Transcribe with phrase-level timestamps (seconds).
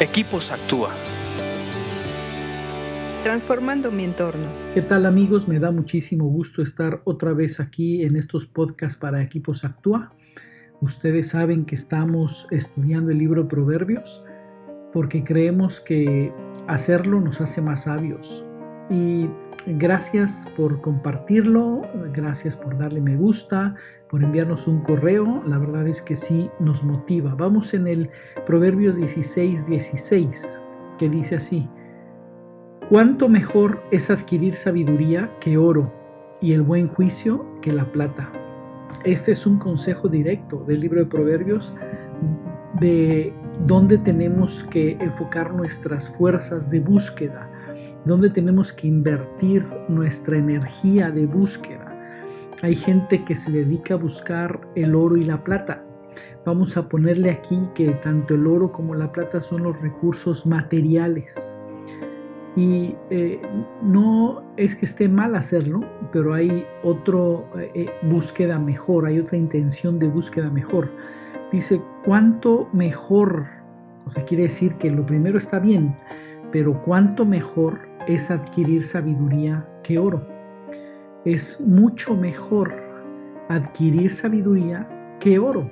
[0.00, 0.90] Equipos Actúa.
[3.22, 4.48] Transformando mi entorno.
[4.74, 5.46] ¿Qué tal amigos?
[5.46, 10.10] Me da muchísimo gusto estar otra vez aquí en estos podcasts para Equipos Actúa.
[10.80, 14.24] Ustedes saben que estamos estudiando el libro Proverbios
[14.92, 16.32] porque creemos que
[16.66, 18.44] hacerlo nos hace más sabios.
[18.90, 19.28] Y
[19.66, 21.82] Gracias por compartirlo,
[22.12, 23.74] gracias por darle me gusta,
[24.10, 25.42] por enviarnos un correo.
[25.46, 27.34] La verdad es que sí nos motiva.
[27.34, 28.10] Vamos en el
[28.44, 30.62] Proverbios 16, 16,
[30.98, 31.66] que dice así,
[32.90, 35.90] ¿cuánto mejor es adquirir sabiduría que oro
[36.42, 38.30] y el buen juicio que la plata?
[39.02, 41.72] Este es un consejo directo del libro de Proverbios
[42.80, 47.48] de dónde tenemos que enfocar nuestras fuerzas de búsqueda
[48.04, 51.90] donde tenemos que invertir nuestra energía de búsqueda.
[52.62, 55.84] Hay gente que se dedica a buscar el oro y la plata.
[56.44, 61.56] Vamos a ponerle aquí que tanto el oro como la plata son los recursos materiales.
[62.56, 63.42] Y eh,
[63.82, 65.80] no es que esté mal hacerlo,
[66.12, 67.18] pero hay otra
[67.60, 70.90] eh, eh, búsqueda mejor, hay otra intención de búsqueda mejor.
[71.50, 73.46] Dice, ¿cuánto mejor?
[74.06, 75.96] O sea, quiere decir que lo primero está bien,
[76.54, 80.24] pero ¿cuánto mejor es adquirir sabiduría que oro.
[81.24, 82.72] Es mucho mejor
[83.48, 84.88] adquirir sabiduría
[85.18, 85.68] que oro.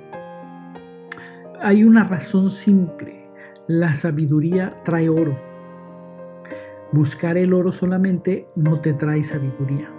[1.61, 3.29] Hay una razón simple.
[3.67, 5.37] La sabiduría trae oro.
[6.91, 9.89] Buscar el oro solamente no te trae sabiduría.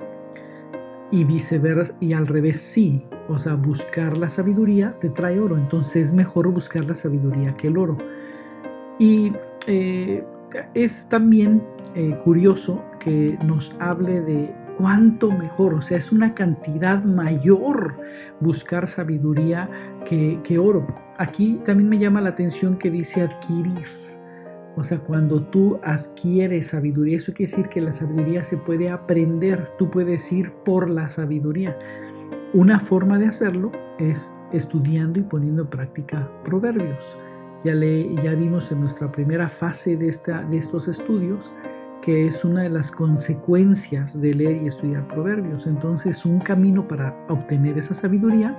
[1.10, 3.06] Y viceversa, y al revés sí.
[3.30, 5.56] O sea, buscar la sabiduría te trae oro.
[5.56, 7.96] Entonces es mejor buscar la sabiduría que el oro.
[8.98, 9.32] Y
[9.66, 10.22] eh,
[10.74, 11.62] es también
[11.94, 17.96] eh, curioso que nos hable de cuánto mejor, o sea, es una cantidad mayor
[18.40, 19.68] buscar sabiduría
[20.04, 20.86] que, que oro.
[21.18, 23.86] Aquí también me llama la atención que dice adquirir.
[24.76, 29.70] O sea, cuando tú adquieres sabiduría, eso quiere decir que la sabiduría se puede aprender,
[29.78, 31.78] tú puedes ir por la sabiduría.
[32.52, 37.16] Una forma de hacerlo es estudiando y poniendo en práctica proverbios.
[37.64, 37.74] Ya,
[38.34, 41.52] vimos en nuestra primera fase de estos estudios
[42.04, 45.66] que es una de las consecuencias de leer y estudiar proverbios.
[45.66, 48.54] Entonces un camino para obtener esa sabiduría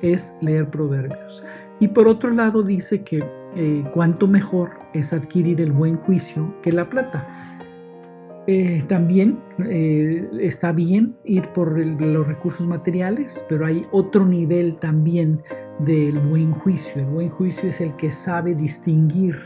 [0.00, 1.44] es leer proverbios.
[1.80, 3.22] Y por otro lado dice que
[3.56, 7.28] eh, cuanto mejor es adquirir el buen juicio que la plata.
[8.50, 9.38] Eh, también
[9.68, 15.42] eh, está bien ir por los recursos materiales, pero hay otro nivel también
[15.80, 17.02] del buen juicio.
[17.02, 19.36] El buen juicio es el que sabe distinguir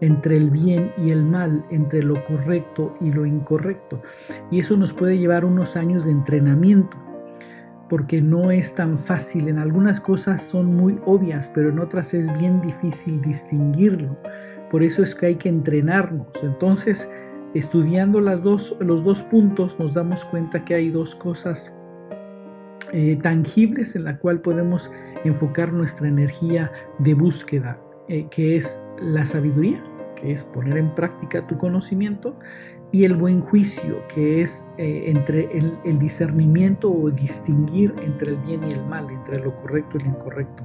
[0.00, 4.00] entre el bien y el mal, entre lo correcto y lo incorrecto.
[4.52, 6.96] Y eso nos puede llevar unos años de entrenamiento,
[7.88, 9.48] porque no es tan fácil.
[9.48, 14.16] En algunas cosas son muy obvias, pero en otras es bien difícil distinguirlo.
[14.70, 16.28] Por eso es que hay que entrenarnos.
[16.44, 17.08] Entonces,
[17.54, 21.76] estudiando las dos, los dos puntos nos damos cuenta que hay dos cosas
[22.92, 24.90] eh, tangibles en la cual podemos
[25.24, 29.82] enfocar nuestra energía de búsqueda, eh, que es la sabiduría,
[30.14, 32.36] que es poner en práctica tu conocimiento,
[32.90, 38.62] y el buen juicio, que es eh, entre el, discernimiento o distinguir entre el bien
[38.64, 40.62] y el mal, entre lo correcto y lo incorrecto.